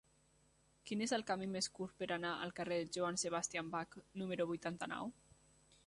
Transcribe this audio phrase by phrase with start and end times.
[0.89, 4.53] Quin és el camí més curt per anar al carrer de Johann Sebastian Bach número
[4.55, 5.15] vuitanta-nou?